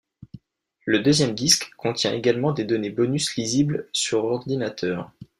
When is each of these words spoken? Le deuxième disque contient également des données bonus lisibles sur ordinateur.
Le 0.85 0.97
deuxième 0.97 1.35
disque 1.35 1.69
contient 1.77 2.11
également 2.11 2.53
des 2.53 2.63
données 2.63 2.89
bonus 2.89 3.35
lisibles 3.35 3.87
sur 3.93 4.23
ordinateur. 4.25 5.11